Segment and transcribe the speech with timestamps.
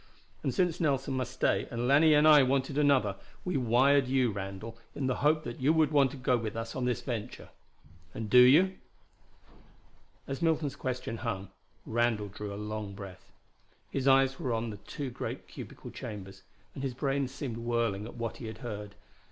[0.41, 4.75] And since Nelson must stay, and Lanier and I wanted another, we wired you, Randall,
[4.95, 7.49] in the hope that you would want to go with us on this venture.
[8.11, 8.77] And do you?"
[10.27, 11.49] As Milton's question hung,
[11.85, 13.31] Randall drew a long breath.
[13.91, 16.41] His eyes were on the two great cubical chambers,
[16.73, 18.95] and his brain seemed whirling at what he had heard.